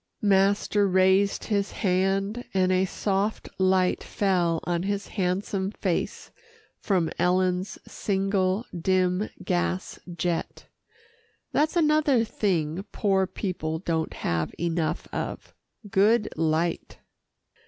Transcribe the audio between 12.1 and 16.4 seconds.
thing poor people don't have enough of good